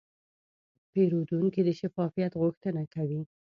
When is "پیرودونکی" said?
0.91-1.61